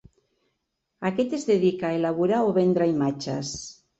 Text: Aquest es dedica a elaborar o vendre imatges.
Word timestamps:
Aquest 1.09 1.35
es 1.39 1.45
dedica 1.51 1.85
a 1.89 1.93
elaborar 1.99 2.39
o 2.47 2.57
vendre 2.57 2.87
imatges. 2.97 3.55